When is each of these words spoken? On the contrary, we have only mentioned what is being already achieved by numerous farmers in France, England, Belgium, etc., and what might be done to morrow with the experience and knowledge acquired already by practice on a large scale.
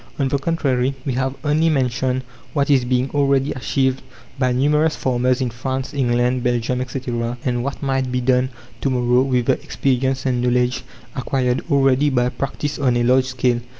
On 0.17 0.27
the 0.29 0.39
contrary, 0.39 0.95
we 1.05 1.13
have 1.13 1.35
only 1.43 1.69
mentioned 1.69 2.23
what 2.53 2.71
is 2.71 2.85
being 2.85 3.11
already 3.11 3.51
achieved 3.51 4.01
by 4.39 4.51
numerous 4.51 4.95
farmers 4.95 5.41
in 5.41 5.51
France, 5.51 5.93
England, 5.93 6.41
Belgium, 6.41 6.81
etc., 6.81 7.37
and 7.45 7.63
what 7.63 7.83
might 7.83 8.11
be 8.11 8.19
done 8.19 8.49
to 8.81 8.89
morrow 8.89 9.21
with 9.21 9.45
the 9.45 9.61
experience 9.61 10.25
and 10.25 10.41
knowledge 10.41 10.81
acquired 11.15 11.61
already 11.69 12.09
by 12.09 12.29
practice 12.29 12.79
on 12.79 12.97
a 12.97 13.03
large 13.03 13.25
scale. 13.25 13.59